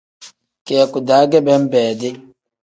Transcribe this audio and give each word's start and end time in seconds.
Kiyaku-daa 0.65 1.25
ge 1.31 1.39
benbeedi. 1.45 2.09